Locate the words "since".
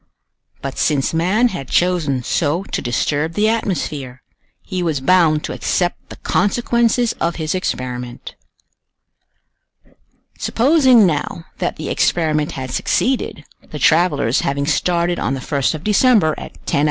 0.79-1.13